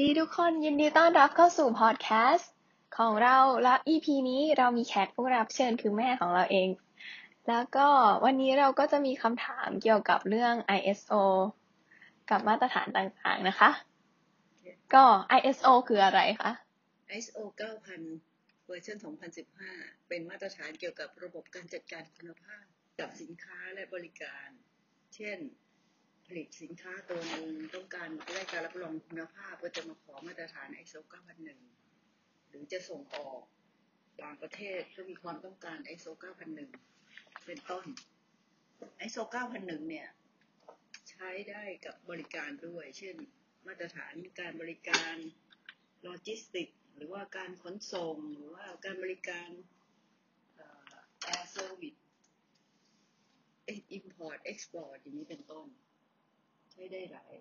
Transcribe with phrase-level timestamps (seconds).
[0.00, 2.50] ดีทุกคนยินดีต้อนรับเข้าสู่พอดแคสต์
[2.98, 6.68] ของเราและ EP นี้เรามีแขกผู้รับเชิญคือแม่ของเราเอง
[7.48, 7.88] แล้วก็
[8.24, 11.12] วันนี้เราก็จะมีคำถามเกี่ยวกับเรื่อง ISO
[12.30, 13.70] กับมาตรฐานต่างๆนะคะ
[14.94, 15.04] ก็
[15.38, 16.52] ISO คืออะไรคะ
[17.16, 17.38] ISO
[18.02, 18.96] 9000 เวอร์ชัน
[19.52, 22.64] 2015 เป็นมาตรฐานเกี่ยวกับระบบการจัดการคุณภาพ
[23.00, 24.48] กับสินค้าและบริการ
[25.14, 25.38] เช่น
[26.26, 31.00] ผลิตสินค้าตัวหนึ่งต้องการได้การรับรองคุณภาพก็จะมาขอมาตรฐาน ISO
[31.74, 33.40] 9001 หรือจะส่งออก
[34.20, 36.10] บางประเทศก็มีความต้องการ ISO
[36.78, 37.84] 9001 เป็นต้น
[39.06, 40.08] ISO 9001 เนี่ย
[41.10, 43.16] ใช้ได้กับบริการด้วย เช่น
[43.66, 45.14] มาตรฐานการบริการ
[46.02, 49.48] โลจิสติกหรือว่าการขนส่งหรือว่าการบริการ
[51.24, 51.94] air service
[53.92, 55.66] import export อย่างนี้เป็นต้น
[56.74, 57.36] ใช้ได้หลาย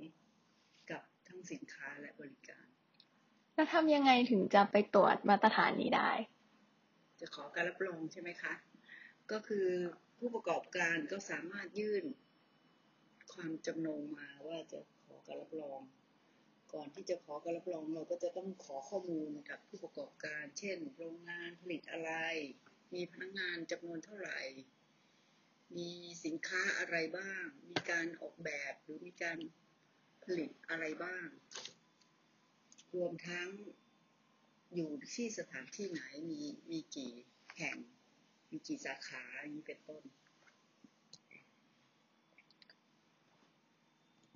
[0.90, 2.66] กับทั้งสินค้าและบริการ
[3.56, 6.12] แล้วทำยังไงถึงจะไปตรวจมาตรฐานนี้ได้
[7.20, 8.54] จะขอการรับรองใช่ไหมคะ
[9.32, 9.68] ก็คือ
[10.18, 12.04] ผู้ประกอบการก็สามารถยื่น
[13.34, 15.82] ความจำนงมาว่าจะขอการรับรอง
[16.74, 22.12] ก่อนที่จะขอการรับรองเราก็จะต้องขอข้อมูลกับผู้ประกอบการ เช่น โรงงานผลิตอะไร
[22.94, 24.40] มีพนักงานจำนวนเท่าไหร่
[25.78, 25.90] มี
[26.26, 29.38] สินค้าอะไรบ้าง มีการออกแบบหรือมีการ
[30.24, 31.28] ผลิตอะไรบ้าง
[32.96, 33.50] รวมทั้ง
[34.76, 36.42] อยู่ที่สถานที่ไหนมี
[36.72, 37.14] มีกี่
[37.58, 37.78] แห่ง
[38.52, 40.04] มีกี่สาขาอย่างนี้เป็นต้น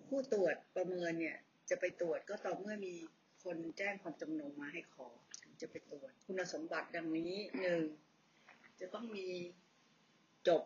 [0.07, 1.37] ผู้ตรวจประเมินเนี่ย
[1.69, 2.95] จะไปตรวจก็ต่อเมื่อมี
[3.43, 5.07] คนแจ้งความจำนงมาให้ขอ
[5.41, 7.81] ถึงจะไปตรวจ คุณสมบัติดังนี้หนึ่ง
[8.79, 9.27] จะต้องมี
[10.47, 10.63] จบ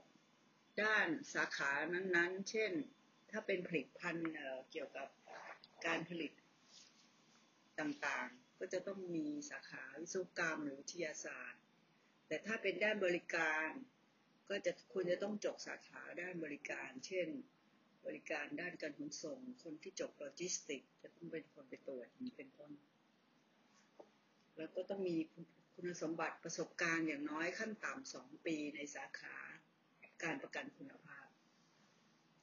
[0.81, 2.71] ด้านสาขานั้นๆ เช่น
[3.31, 4.27] ถ้าเป็นผลิตภัณฑ์
[4.71, 5.07] เกี่ยวกับ
[5.85, 6.31] การผลิต
[7.79, 11.61] ต่างๆ ก็จะต้องมีสาขาวิศวกรรมหรือวิทยาศาสตร์
[12.27, 13.69] แต่ถ้าเป็นด้านบริการ
[14.49, 17.27] ก็จะควรจะต้องจบสาขาด้านบริการ เช่น
[18.05, 22.71] บริการด้านการขนส่ง คนที่จบโลจิสติกจะต้องเป็นคนไปตรวจนี้เป็นต้น
[24.57, 25.17] แล้วก็ต้องมี
[25.73, 29.37] คุณสมบัติประสบการณ์อย่างน้อยขั้นต่ำสองปีในสาขา
[30.23, 31.27] การประกันคุณภาพ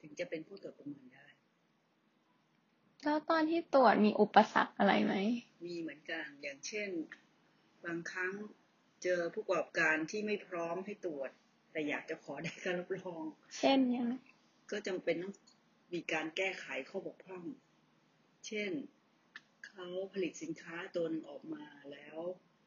[0.01, 1.27] ถึงจะเป็นผู้ตรวจประเมินได้
[3.03, 5.13] แล้วตอนที่ตรวจมีอุปสรรคอะไรไหม
[5.65, 6.89] มีเหมือนกัน อย่างเช่น
[7.85, 8.33] บางครั้ง
[9.03, 11.29] เจอผู้ประกอบการที่ไม่พร้อมให้ตรวจ
[11.71, 13.23] แต่อยากจะขอได้การรับรอง
[13.59, 14.13] เช่นยังไง
[14.71, 15.33] ก็จำเป็นต้อง
[15.93, 17.43] มีการแก้ไขข้อบกพร่อง
[18.47, 18.71] เช่น
[19.67, 22.17] เขาผลิตสินค้าตัวหนึงออกมาแล้ว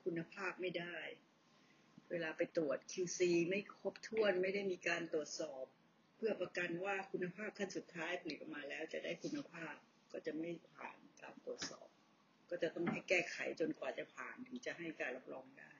[0.04, 0.96] คุณภาพไม่ได้
[2.12, 5.64] เวลาไปตรวจ QC ไม่ครบถ้วนไม่ได้มีการตรวจสอบ
[6.16, 9.74] เพื่อประกันว่าคุณภาพขั้นสุดท้ายผลิตออกมาแล้วจะได้คุณภาพ
[10.12, 11.88] ก็จะไม่ผ่านการตรวจสอบ
[12.50, 15.72] ก็จะต้องให้แก้ไขจนกว่าจะผ่านถึงจะให้การรับรองได้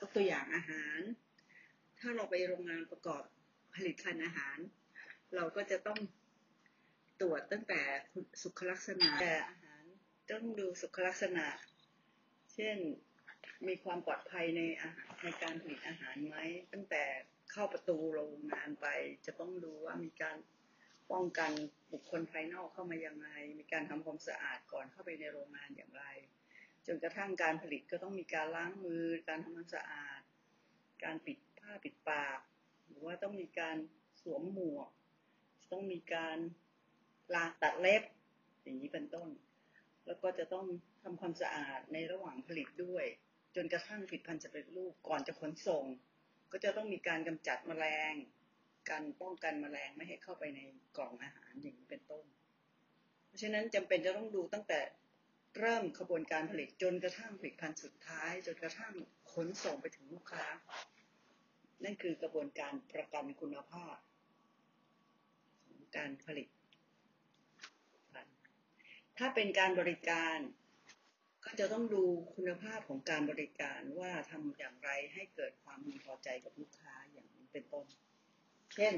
[0.00, 1.00] ยกตัวอย่างอาหาร
[2.00, 3.22] ถ้าเราไปโรงงานประกอบ
[3.74, 4.58] ผลิตภัณฑ์อาหาร
[5.34, 5.98] เราก็จะต้อง
[7.20, 7.80] ตรวจตั้งแต่
[8.42, 9.84] สุขลักษณะแต่อาหาร
[10.30, 11.46] ต้องดูสุขลักษณะ
[12.54, 12.78] เช่น
[13.68, 16.36] มีความปลอดภัยในอาหารในการผลิตอาหารไหม
[16.72, 17.04] ตั้งแต่
[17.52, 18.86] เข้าประตูโรงงานไป
[19.26, 20.36] จะต้องดูว่ามีการ
[21.12, 21.50] ป้องกัน
[21.92, 23.28] บุคคลภายนอกเข้ามายังไง
[23.58, 26.04] มีการทำความสะอาดก่อนเข้าไปในโรงงานอย่างไร
[26.86, 30.20] จนกระทั่งการผลิตก็ต้องมีการล้างมือ การทำความสะอาด
[31.04, 32.38] การปิดผ้าปิดปาก
[32.88, 33.76] หรือว่าต้องมีการ
[34.22, 34.88] สวมหมวก
[35.72, 36.38] ต้องมีการ
[37.34, 38.02] ลาตัดเล็บ
[38.62, 39.28] อย่างนี้เป็นต้น
[40.06, 40.66] แล้วก็จะต้อง
[41.02, 43.04] ทำความสะอาดในระหว่างผลิตด้วย
[43.56, 45.84] จนกระทั่งผลิตภัณฑ์สำเร็จรูปก่อนจะขนส่ง
[46.52, 48.14] ก็จะต้องมีการกำจัดแมลง
[48.90, 50.60] การป้องกันแมลงไม่ให้เข้าไปใน
[50.96, 52.24] กล่องอาหารอย่างนี้เป็นต้น
[53.26, 54.80] เพราะฉะนั้นจำเป็นจะต้องดูตั้งแต่
[55.58, 58.94] เริ่มขบวนการผลิตจนกระทั่งผลิตภัณฑ์สุดท้าย จนกระทั่ง
[59.32, 60.44] ขนส่งไปถึงลูกค้า
[61.84, 63.96] นั่นคือกระบวนการประกันคุณภาพ
[65.66, 66.48] ของการผลิต
[69.18, 70.38] ถ้าเป็นการบริการ
[71.60, 72.02] จะต้องดู
[72.34, 77.86] คุณภาพของการบริการว่าทำอย่างไรให้เกิดความพึงพอใจกับลูกค้าอย่างเป็นต้น
[78.74, 78.94] เช่น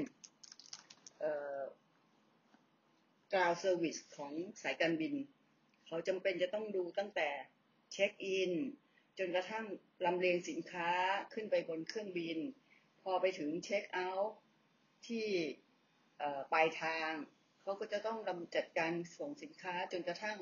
[3.33, 5.13] ground service ของสายการบิน
[5.87, 7.29] เขาจำเป็นจะต้องดูตั้งแต่
[7.91, 8.51] เช็คอิน
[9.19, 9.65] จนกระทั่ง
[10.05, 10.89] ลำเลียงสินค้า
[11.33, 12.37] ขึ้นไปบนเครื่องบิน
[13.01, 14.35] พอไปถึงเช็คเอาท์
[15.07, 15.27] ที่
[16.53, 17.11] ปลายทาง
[17.61, 20.37] เขาก็จะต้องดำจัดการส่งสินค้าจนกระทั่ง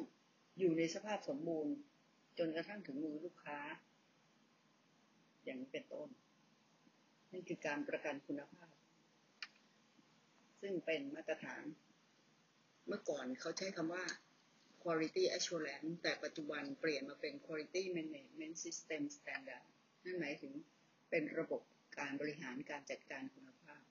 [0.60, 1.74] อยู่ในสภาพสมบูรณ์
[2.38, 3.60] จนกระทั่งถึงมือลูกค้า
[5.44, 6.10] อย่างนี้เป็นต้น
[7.32, 8.76] นั่นคือการประกันคุณภาพ
[10.62, 11.64] ซึ่งเป็นมาตรฐาน
[12.88, 14.04] เมื่อก่อนเขาใช้คำว่า
[14.84, 19.66] quality assurance แต่ปัจจุบันเปลี่ยนมาเป็น quality management system standard
[20.06, 20.54] นั่นหมายถึง
[21.10, 21.62] เป็นระบบ
[21.98, 23.84] การบริหารการจัดการคุณภาพ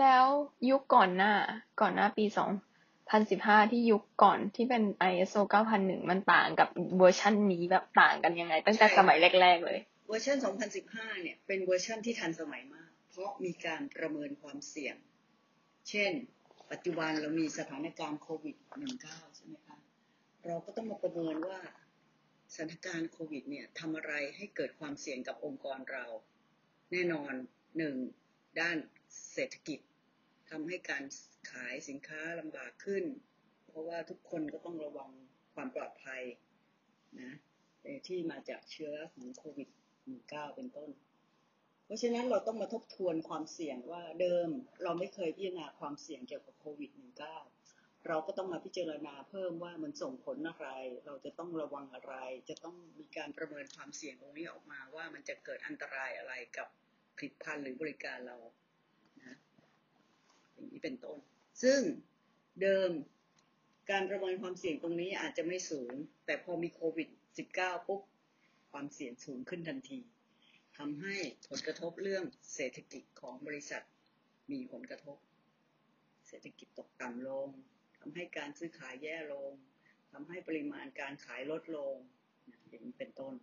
[0.00, 0.26] แล้ว
[0.70, 1.32] ยุคก่อนหน้า
[1.80, 2.50] ก่อนหน้าปีสอง
[3.10, 5.40] 2015ที่ยุคก่อนที่เป็น ISO
[5.76, 6.68] 9001มันต่างกับ
[6.98, 10.36] เวอร์ชันนี้แบบต่างกันยังไง ตั้งแต่สมัยแรก ๆ เลย เวอร์ชัน
[10.80, 14.96] 2015เนี่ยเป็นเวอร์ชันที่ทันสมัยมาก เพราะมีการประเมินความเสี่ยง
[15.88, 16.12] เช่น
[16.70, 18.56] ปัจจุบันเรามีสถานการณ์โควิด
[18.96, 19.78] 19ใช่ไหมคะ
[20.46, 21.58] เราก็ต้องมาประเมินว่า
[22.54, 26.06] สถานการณ์โควิดเนี่ยทำอะไรให้เกิดความเสี่ยงกับองค์กรเรา
[26.92, 27.32] แน่นอน
[27.78, 27.94] หนึ่ง
[28.60, 28.76] ด้าน
[29.34, 29.78] เศรษฐกิจ
[30.50, 31.04] ทำให้การ
[31.52, 33.04] ขายสินค้าลำบากขึ้น
[33.68, 35.10] เพราะว่าทุกคนก็ต้องระวัง
[35.54, 36.22] ความปลอดภัย
[37.20, 37.32] นะ
[38.06, 39.68] ที่มาจากเชื้อของโควิด
[40.12, 40.90] -19 เป็นต้น
[41.84, 44.48] เพราะฉะนั้นเราต้องมาทบทวนความเสี่ยงว่าเดิม
[44.82, 46.90] เราไม่เคยพิจารณาความเสี่ยงเกี่ยวกับโควิด
[47.50, 50.68] -19 เราก็ต้องมาพิจารณาเพิ่มว่ามันส่งผลอะไร
[51.06, 52.14] เราจะต้องระวังอะไร
[52.50, 56.68] จะต้องมีการประเมินความเสี่ยงตรงนี้ออกมาว่ามันจะเกิดอันตรายอะไรกับ
[57.16, 58.36] ผลิตภัณฑ์หรือบริการเรา
[60.56, 61.18] อย่างนี้เป็นต้น
[61.62, 61.80] ซึ่ง
[62.62, 62.90] เดิม
[63.90, 65.92] การประเมินความเสี่ยงตรงนี้อาจจะไม่สูง
[66.26, 67.08] แต่พอมีโควิด
[67.48, 68.00] -19 ปุ๊บ
[68.70, 70.00] ความเสี่ยงสูงขึ้นทันที
[70.76, 71.14] ทำให้
[71.48, 72.24] ผลกระทบเรื่อง
[72.54, 73.82] เศรษฐกิจของบริษัท
[74.52, 75.16] มีผลกระทบ
[76.28, 77.48] เศรษฐกิจตกต่ำลง
[77.98, 79.50] ทำให้การซื้อขายแย่ลง
[80.12, 81.94] ทำให้ปริมาณการขายลดลง
[82.68, 83.34] อย่างนี้เป็นต้น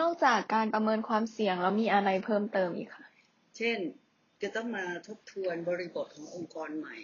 [0.00, 3.06] นอกจากการประเมินความเสี่ยงแล้วมีอะไรเพิ่มเติมอีกคะ
[3.56, 3.78] เช่น
[4.42, 6.96] จะต้องมาทบทวนบริบทขององค์กรใหม่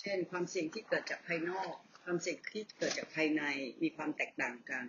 [0.00, 3.42] เช่น ความเสี่ยงที่เกิดจากภายนอก ความเสี่ยงที่เกิดจากภายใน
[3.82, 4.84] มีความแตกต่างกัน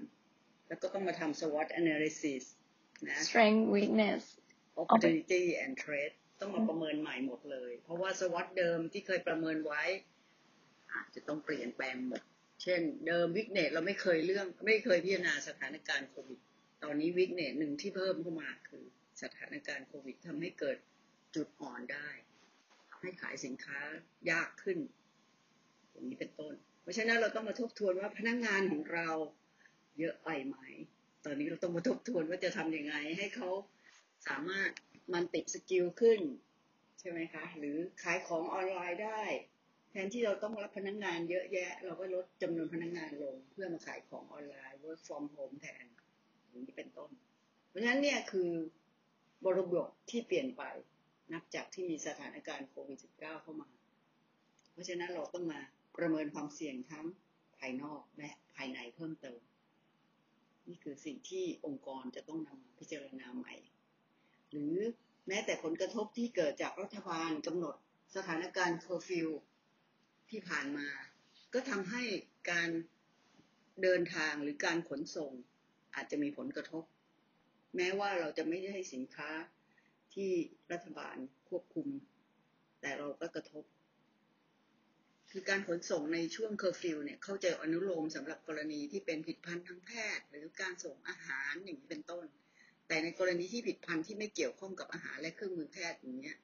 [0.68, 2.44] แล้วก็ต้องมาทำ SWOT analysis
[3.07, 4.22] นะ strength weakness
[4.81, 9.84] opportunity and threat ต้องมาประเมินใหม่หมดเลย เพราะว่า SWOT เดิมที่เคยประเมินไว้
[10.94, 12.22] อาจจะต้องเปลี่ยนแปลงหมด
[12.63, 16.40] เช่น เดิม weakness เราไม่เคยเรื่องไม่เคยพิจารณาสถานการณ์โควิด
[16.83, 18.83] ตอนนี้ weakness หนึ่งที่เพิ่มเข้ามาคือ
[19.21, 20.77] สถานการณ์โควิดทำให้เกิด
[21.35, 22.09] จุดอ่อนได้
[23.01, 23.80] ให้ขายสินค้า
[24.31, 24.77] ยากขึ้น
[25.91, 29.09] อย่างนี้เป็นต้น เพราะฉะนั้นเราต้องมาทบทวนว่าพนักงานของเรา
[30.00, 30.57] เยอะไปไหม
[31.25, 33.50] ตอนนี้เราต้องมาทบทวนว่าจะทำยังไง ให้เขา
[34.27, 34.69] สามารถ
[35.13, 36.19] multi-skill ขึ้น
[37.00, 39.21] ใช่ไหมคะ หรือขายของออนไลน์ได้
[39.91, 45.85] แทนที่เราต้องรับพนักงงานเยอะแยะ เราก็ลดจำนวนพนักงงานลง เพื่อมาขายของออนไลน์ work from home แทน
[46.54, 47.12] อย่างนี้เป็นต้น
[47.70, 48.52] เพราะฉะนั้นเนี่ยคือ
[49.46, 50.64] บริบทที่เปลี่ยนไป
[51.34, 53.70] นับจากที่มีสถานการณ์โควิด -19 เข้ามา
[54.72, 55.60] เพราะฉะนั้นเราต้องมา
[55.98, 57.06] ประเมินความเสี่ยงทั้ง
[57.58, 59.40] ภายนอกและภายในเพิ่มเติม
[60.68, 63.54] นี่คือสิ่งที่องค์กรจะต้องนำพิจารณาใหม่
[64.52, 64.76] หรือ
[65.28, 67.76] แม้แต่ผลกระทบที่เกิดจากรัฐบาลกำหนด
[68.16, 69.30] สถานการณ์เคอร์ฟิว
[70.30, 70.88] ที่ผ่านมา
[71.54, 72.04] ก็ทำให้
[72.52, 72.70] การ
[73.82, 75.32] เดินทางหรือการขนส่ง
[75.95, 76.84] อาจจะมีผลกระทบ
[77.75, 79.30] แม้ว่าเราจะไม่ได้ให้สินค้า
[80.13, 80.31] ที่
[80.72, 81.16] รัฐบาล
[81.50, 81.88] ควบคุม
[82.81, 83.63] แต่เราก็กระทบ
[85.31, 92.26] คือการขนส่งในช่วงเคอร์ฟิวเนี่ย เขาจะอนุโลมสำหรับกรณีที่เป็นผลิตภัณฑ์ทางแพทย์ หรือการส่งอาหารอย่างนี้เป็นต้น
[92.88, 96.38] แต่ในกรณีที่ผลิตภัณฑ์ที่ไม่เกี่ยวข้องกับอาหารและเครื่องมือแพทย์อย่างเงี้ย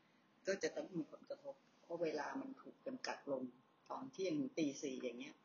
[0.48, 3.44] ก็จะต้องมีผลกระทบ เพราะเวลามันถูกจำกัดลง
[3.90, 5.36] ตอนเที่ยงตีสี่อย่างเงี้ย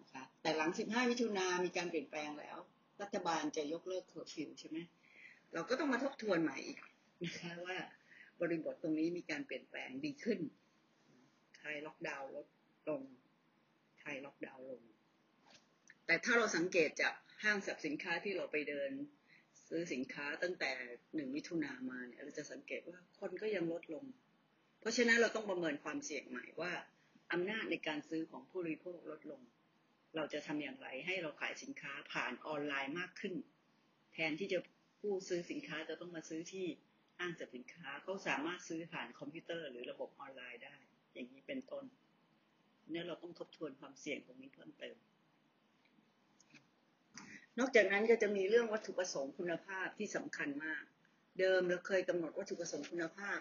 [0.00, 2.58] นะคะแต่หลัง 15 มิถุนามีการเปลี่ยนแปลงแล้ว
[3.02, 4.78] รัฐบาลจะยกเลิกเคอร์ฟิวใช่ไหม
[5.54, 6.78] เราก็ต้องมาทบทวนใหม่อีก
[7.24, 7.76] นะคะว่า
[8.40, 10.38] บริบทตรงนี้มีการเปลี่ยนแปลงดีขึ้น
[11.56, 12.46] ไทยล็อกดาวน์ลด
[12.88, 13.02] ลง
[13.98, 14.82] ไทยล็อกดาวน์ลง
[16.06, 18.90] แต่ถ้าเราสังเกตจากห้างสรรพสินค้าที่เราไปเดิน
[19.68, 20.72] ซื้อสินค้าตั้งแต่
[21.14, 24.04] หนึ่งมิถุนามาเนี่ยเราจะสังเกตว่าคนก็ยังลดลง
[24.80, 26.72] เพราะฉะนั้นเราต้องประเมินความเสี่ยงใหม่ว่า
[27.32, 29.40] อำนาจในการซื้อของผู้บริโภคลดลง
[30.16, 33.34] เราจะทำอย่างไรให้เราขายสินค้าผ่านออนไลน์มากขึ้น
[34.12, 34.58] แทนที่จะ
[35.00, 36.66] ผู้ซื้อสินค้าจะต้องมาซื้อที่
[37.18, 40.76] ห้างสรรพสินค้าเขาสามารถซื้อผ่านคอมพิวเตอร์หรือระบบออนไลน์ได้
[41.12, 41.84] อย่างนี้เป็นต้น
[42.90, 44.96] เนี่ยเราต้องทบทวนความเสี่ยงตรงนี้เพิ่มเติม
[47.58, 50.84] นอกจากนั้นก็จะมีเรื่องวัตถุประสงค์คุณภาพที่สำคัญมาก
[51.38, 53.40] เดิมเราเคยกำหนดวัตถุประสงค์คุณภาพ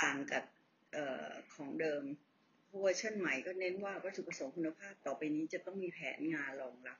[0.00, 0.44] ต่างกับ
[0.96, 2.02] ออของเดิม
[2.76, 6.98] เวอร์ชันใหม่ก็เน้นว่าวัตถุประสงค์คุณภาพต่อไปนี้จะต้องมีแผนงานรองรับ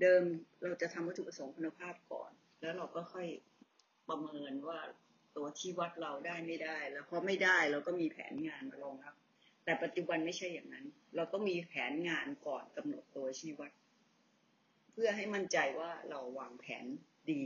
[0.00, 0.22] เดิม
[0.62, 2.30] เราจะทำวัตถุประสงค์คุณภาพก่อน
[2.60, 3.26] แล้วเราก็ค่อย
[4.08, 4.80] ประเมินว่า
[5.36, 9.14] ตัวที่วัดเราได้ไม่ได้ แล้วพอไม่ได้เราก็มีแผนงานมารองรับ
[9.64, 13.72] แต่ปัจจุบันไม่ใช่อย่างนั้น เราต้องมีแผนงานก่อนกำหนดตัวชี้วัด
[14.92, 16.84] เพื่อให้มั่นใจว่าเราวางแผน
[17.30, 17.42] ดี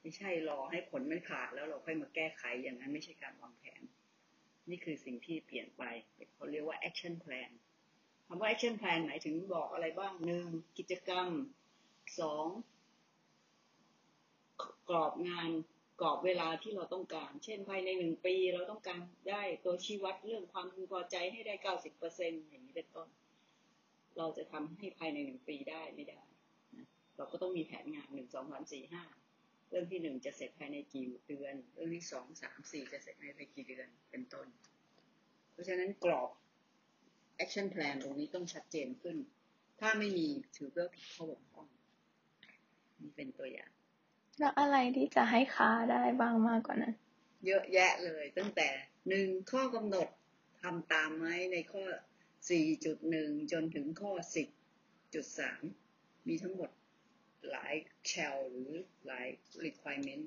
[0.00, 3.82] ไม่ใช่รอให้ผลมันขาดแล้วเราค่อยมาแก้ไขอย่างนั้นไม่ใช่การวางแผน
[4.70, 5.82] นี่คือสิ่งที่เปลี่ยนไป
[6.34, 7.50] เขาเรียกว่า action plan
[8.26, 10.46] คำว่า action plan หมายถึงบอกอะไรบ้างหนึ่ง
[10.78, 11.28] กิจกรรม
[12.20, 12.46] สอง
[14.88, 15.50] กรอบงาน
[16.00, 23.08] กรอบเวลาที่เราต้องการ เช่นภายในหนึ่งปีเราต้องการได้ตัวชี้วัดเรื่องความพึงพอใจให้ได้เก้าสิบเปอร์เซ็นอย่างนี้เป็นต้น
[24.18, 26.20] เราจะทำให้ภายในหนึ่งปีได้ไม่ได้
[27.16, 29.02] เราก็ต้องมีแผนงานหนึ่งสองสามสี่ห้า
[29.68, 34.46] เรื่องที่หนึ่งจะเสร็จภายในกี่เดือน เรื่องที่สองสามสี่จะเสร็จภายในกี่เดือนเป็นต้น
[35.52, 36.30] เพราะฉะนั้นกรอบ
[37.44, 39.16] action plan ตรงนี้ต้องชัดเจนขึ้น
[39.80, 41.66] ถ้าไม่มีถือว่าผิดข้อบกพร่อง
[43.00, 43.70] นี่เป็นตัวอย่าง
[44.38, 46.94] แล้วอะไรที่จะให้ค้าได้บ้างมากกว่านั้น
[47.46, 48.68] เยอะแยะเลย ตั้งแต่
[49.08, 50.08] หนึ่งข้อกำหนด
[50.62, 51.84] ทำตามไหมในข้อ
[52.68, 54.12] 4.1 จนถึงข้อ
[55.00, 56.70] 10.3 มีทั้งหมด
[57.52, 57.74] หลาย
[58.10, 58.72] shall หรือ
[59.06, 59.26] หลาย
[59.66, 60.24] requirement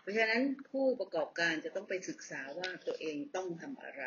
[0.00, 4.04] เพราะฉะนั้นผู้ประกอบการจะต้องไปศึกษาว่าตัวเองต้องทำอะไร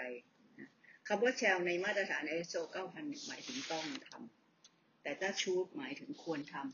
[1.08, 6.68] คำว่า shall ในมาตรฐาน ISO 9000 หมายถึงต้องทำแต่ถ้า should หมายถึงควรทำ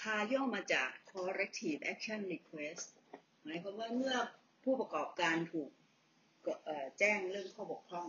[0.00, 2.86] คาย่อมาจาก corrective action request
[3.44, 4.16] หมายความว่าเมื่อ
[4.64, 5.70] ผู้ประกอบการถูก
[6.98, 8.08] แจ้งเรื่องข้อบกพร่อง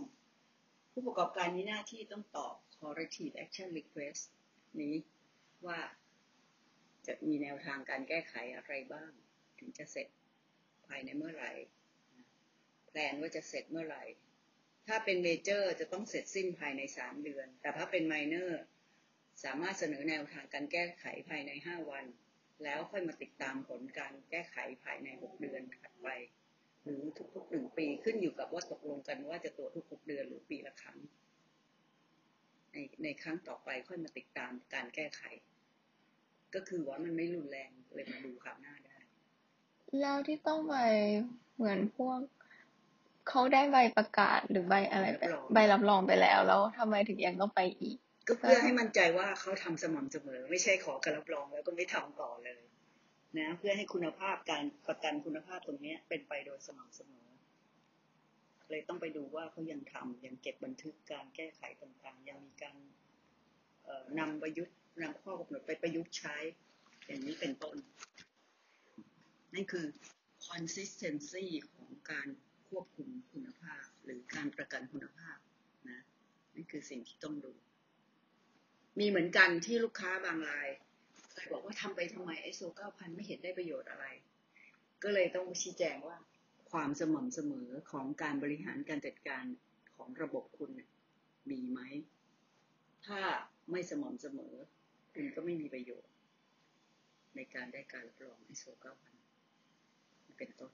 [0.93, 4.21] ผู้ประกอบการมีหน้าที่ต้องตอบ corrective action request
[4.81, 4.95] นี้
[5.67, 5.79] ว่า
[7.07, 9.11] จะมีแนวทางการแก้ไขอะไรบ้าง
[9.59, 10.07] ถึงจะเสร็จ
[10.87, 11.51] ภายในเมื่อไหร่
[12.91, 14.03] แผนว่าจะเสร็จเมื่อไหร่
[14.87, 18.61] ถ้าเป็นเมเจอร์จะต้องเสร็จสิ้นภายในสามเดือน แต่ถ้าเป็นไมเนอร์
[19.43, 22.05] สามารถเสนอแนวทางการแก้ไขภายใน5วัน
[22.63, 26.07] แล้วค่อยมาติดตามผลการแก้ไขภายใน6เดือนถัดไป
[26.83, 27.01] หรือ
[27.35, 30.99] ทุกๆหนึ่งปีขึ้นอยู่กับว่าตกลงกันว่าจะตรวจทุก6เดือนหรือปีละครั้ง
[32.71, 35.21] ในในครั้งต่อไปค่อยมาติดตามการแก้ไข
[36.55, 38.97] ก็คือว่ามันไม่รุนแรงเลยมาดูคราวหน้าได้
[40.01, 40.75] แล้วที่ต้องไป
[41.55, 42.19] เหมือนพวก
[43.29, 52.61] เขาได้ใบประกาศหรือใบอะไรไปใบรับรองไปแล้ว แล้วทำไมถึงยังต้องไปอีก ก็เพื่อให้มั่นใจว่าเขาทำสม่ำเสมอ ไม่ใช่ขอการรับรองแล้วก็ไม่ทำต่อเลย
[53.39, 57.27] นะ เพื่อให้คุณภาพการประกันคุณภาพตรงนี้เป็นไปโดยสม่ำเสมอ
[58.71, 62.75] เลยต้องไปดูว่าเขายังทำยังเก็บบันทึกการแก้ไขต่างๆ ยังมีการ
[64.19, 66.35] นำประยุทธ์นำข้อกำหนดไปประยุกต์ใช้
[67.05, 67.75] อย่างนี้เป็นต้น
[69.53, 69.85] นั่นคือ
[70.47, 72.27] consistency ของการ
[72.69, 75.37] ควบคุมคุณภาพ หรือการประกันคุณภาพ
[75.89, 75.99] นะ
[76.53, 77.53] นั่นคือสิ่งที่ต้องดู
[78.99, 80.67] มีเหมือนกันที่ลูกค้าบางราย
[81.33, 84.05] เคยบอกว่าทำไปทำไมไอโซเก้าพันไม่เห็นได้ประโยชน์อะไร
[85.03, 86.17] ก็เลยต้องชี้แจงว่า
[86.71, 89.43] ความสม่ำเสมอของการบริหารการจัดการ
[89.95, 90.71] ของระบบคุณ
[91.49, 91.79] มีไหม
[93.05, 93.21] ถ้า
[93.71, 94.53] ไม่สม่ำเสมอ
[95.13, 96.11] คุณก็ไม่มีประโยชน์
[97.35, 99.15] ในการได้การรับรองไอโซเก้าพัน
[100.37, 100.71] เป็นต้น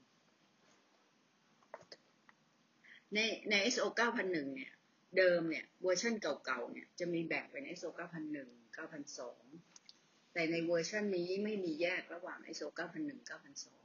[3.13, 4.71] ในใน ISO 9001 เนี่ย
[5.17, 7.89] เดิมเนี่ยเวอร์ชันเก่าๆ เนี่ยจะมีแบ่งเป็น ISO
[8.37, 13.29] 9001 9002 แต่ในเวอร์ชันนี้ไม่มีแยกระหว่าง ISO 9001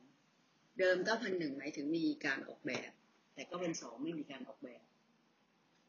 [0.07, 0.97] 9002 เดิม
[1.29, 2.91] 9001 หมายถึงมีการออกแบบ
[3.35, 3.43] แต่
[3.75, 4.85] 9002 ไม่มีการออกแบบ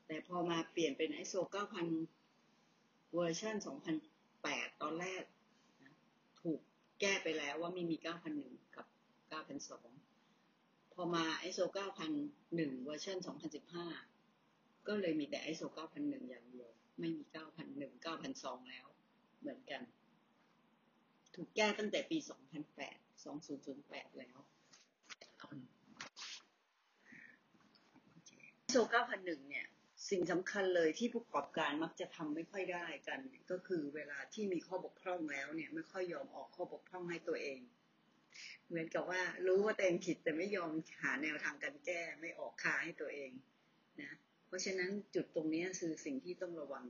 [0.07, 2.22] แต่พอมาเปลี่ยนเป็น ISO 9000
[3.13, 3.55] เวอร์ชัน
[4.19, 5.23] 2008 ตอนแรก
[5.83, 5.93] นะ
[6.41, 6.59] ถูก
[6.99, 7.95] แก้ไปแล้วว่าไม่มี
[8.35, 8.85] 9001 กับ
[9.31, 11.65] 9002 พอมา ISO
[12.25, 13.17] 9001 เวอร์ชัน
[14.01, 17.23] 2015 ก็เลยมีแต่ ISO 9001 อย่างเดียว ไม่มี
[17.65, 18.87] 9001 9002 แล้ว
[19.39, 19.81] เหมือนกัน
[21.35, 22.17] ถูกแก้ตั้งแต่ปี
[22.77, 24.37] 2008 2008 แล้ว
[28.67, 29.67] ISO 9001 เนี่ย
[30.09, 33.19] สิ่งสำคัญเลยที่ผู้ประกอบการมักจะทำไม่ค่อยได้กัน
[33.51, 37.59] ก็คือเวลาที่มีข้อบกพร่องแล้วเนี่ยไม่ค่อยยอมออกข้อบกพร่องให้ตัวเอง
[38.67, 43.31] เหมือนกับว่ารู้ว่าตัวเองผิดแต่ไม่ยอมหาแนวทางการแก้ไม่ออกคาให้ตัวเอง
[44.01, 44.17] นะ
[44.47, 46.85] เพราะฉะนั้นจุดตรงนี้คือสิ่งที่ต้องระวัง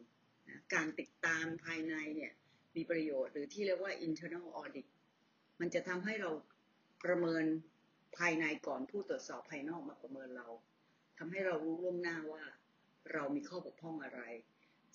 [0.49, 2.31] นะการติดตามภายในเนี่ย
[2.75, 4.87] มีประโยชน์หรือที่เรียกว่า internal audit
[5.59, 6.31] มันจะทำให้เรา
[7.05, 7.45] ประเมิน
[8.17, 10.47] ภายในก่อนผู้ตรวจสอบภายนอกมาประเมินเรา
[11.17, 12.43] ทำให้เรารู้ล่วงหน้าว่า
[13.11, 14.21] เรามีข้อบกพร่องอะไร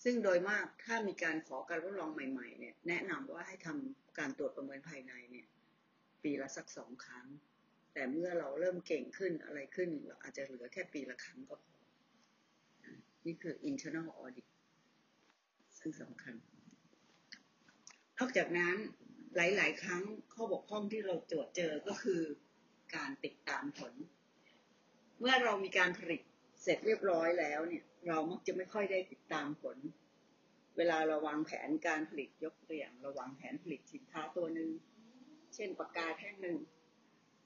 [0.04, 5.46] ซึ่งโดยมากถ้ามีการขอการทดลองใหม่ๆเนี่ยแนะนำว่าให้ทำการตรวจประเมินภายในเนี่ย
[6.22, 7.26] ปีละสักสองครั้ง
[7.92, 11.78] แต่เมื่อเราเริ่มเก่งขึ้นอะไรขึ้น เราอาจจะเหลือแค่ปีละครั้งก็พอ
[13.26, 14.46] นี่คือ internal audit
[15.78, 16.34] ซึ่งสำคัญ
[18.18, 18.76] นอกจากนั้น
[19.36, 20.02] หลาย ๆ ครั้ง
[20.34, 22.20] ข้อบกพร่องที่เราตรวจเจอก็คือ
[22.96, 23.92] การติดตามผล
[25.20, 26.22] เมื่อเรามีการผลิต
[26.68, 29.78] ร็จเรียบร้อยแล้วเนี่ย เรามักจะไม่ค่อยได้ติดตามผล
[30.76, 34.70] เวลาเราวางแผนการผลิตยกตัวอย่างเราวางแผนผลิตสินค้าตัวหนึ่ง
[35.54, 36.58] เช่นปากกาแท่งหนึ่ง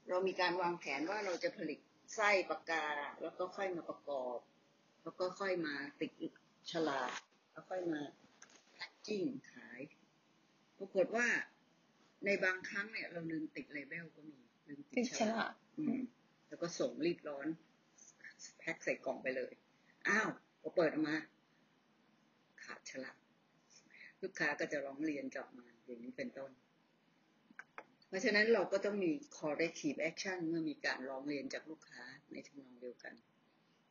[0.09, 1.79] เรามีการวางแผนว่าเราจะผลิต
[2.15, 2.85] ไส้ปากกา
[3.23, 4.39] แล้วก็ค่อยมาประกอบ
[5.03, 6.13] แล้วก็ค่อยมาติด
[6.71, 7.13] ฉลาก
[7.51, 8.03] แล้วค่อยมา
[8.75, 9.81] แพ็กกิ้งขาย
[10.79, 11.27] ปรากฏว่า
[12.25, 14.39] ในบางครั้งเนี่ยเราลืมติดเลเบลก็มี
[14.69, 16.01] ลืมติติดดฉฉลากลากอืม
[16.49, 17.47] แล้วก็ส่งรีบร้อน
[18.63, 19.53] แพ็คใส่กล่องไปเลย
[20.09, 20.29] อ้าว
[20.61, 21.17] พอเปิดออกมา
[22.65, 23.17] ขาดฉลาก
[24.23, 26.51] ลูกค้าก็จะร้องเรียนกลับมาอย่างนี้เป็นต้น
[28.09, 32.03] เพราะฉะนั้นเราก็ต้องมี corrective action เมื่อมีการร้องเรียนจากลูกค้า
[32.33, 33.15] ในทำนองเดียวกัน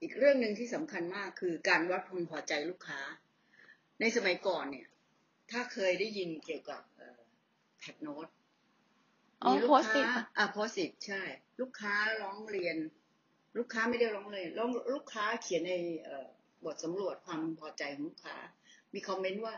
[0.01, 3.01] อีกเรื่องหนึ่งที่สำคัญมากคือการวัดพึงพอใจลูกค้า
[3.99, 4.87] ในสมัยก่อนเนี่ย
[5.51, 6.81] ถ้าเคยได้ยินเกี่ยวกับ
[7.79, 8.27] แท็บโน้ต
[9.43, 11.21] อ๋อมีลูก Post-it ค้าปะอะโพสิตใช่
[11.59, 12.75] ลูกค้าร้องเรียน
[13.57, 16.27] ลูกค้าไม่ได้ร้องเรียร้องลูกค้าเขียนในเอ่อ
[16.65, 18.35] บทสำรวจความพอใจของลูกค้า
[18.93, 19.55] มีคอมเมนต์ว่า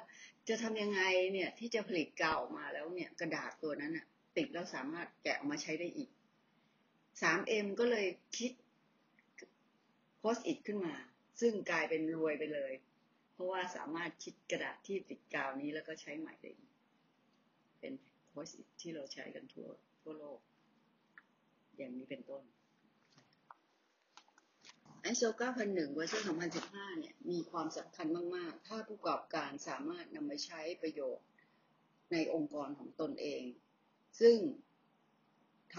[0.49, 1.01] จะทำยังไง
[1.33, 4.05] เนี่ยที่จะผลิตกาวออกมาแล้วเนี่ยกระดาษตัวนั้นอะ
[4.37, 6.09] ติดแล้วสามารถแกะออกมาใช้ได้อีก
[7.21, 8.07] 3M ก็เลย
[8.37, 8.51] คิด
[10.17, 10.95] โพสต์อิทขึ้นมา
[11.41, 12.73] ซึ่งกลายเป็นรวยไปเลย
[13.33, 16.71] เพราะว่าสามารถคิดกระดาษที่ติดกาวนี้แล้วก็ใช้ใหม่ได้อีก
[17.79, 17.93] เป็น
[18.29, 19.69] โพสต์อิทที่เราใช้กันทั่ว
[20.01, 20.39] ทั่วโลก
[21.77, 22.43] อย่างนี้เป็นต้น
[25.11, 26.21] ISO 9001เวอร์ชัน
[26.61, 31.27] 2015เนี่ยมีความสำคัญมาก ๆ ถ้าผู้ประกอบการสามารถนำมาใช้ประโยชน์
[32.11, 33.43] ในองค์กรของตนเอง
[34.19, 34.37] ซึ่ง
[35.75, 35.77] ท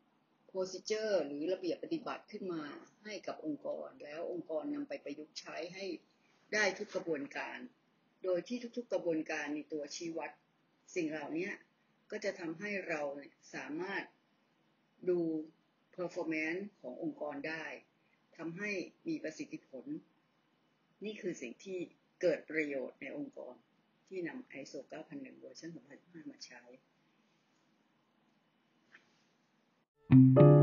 [0.00, 2.62] ำ procedure หรือระเบียบปฏิบัติขึ้นมา
[3.04, 5.84] ให้กับองค์กร แล้วองค์กรนำไปประยุกต์ใช้ให้
[6.54, 7.58] ได้ทุกกระบวนการ
[8.24, 10.30] โดยที่ทุกๆ กระบวนการมีตัวชี้วัด
[10.94, 11.50] สิ่งเหล่านี้
[12.10, 13.02] ก็จะทำให้เรา
[13.50, 14.04] เสามารถ
[15.08, 15.20] ดู
[15.96, 17.64] performance ขององค์กรได้
[18.36, 18.70] ทำให้
[19.08, 19.84] มีประสิทธิผล
[21.04, 21.78] นี่คือสิ่งที่
[22.20, 23.54] เกิดประโยชน์ในองค์กร
[24.06, 24.78] ที่นำ ISO
[25.10, 26.62] 9001 เวอร์ชัน2015มาใช้
[30.08, 30.55] thank you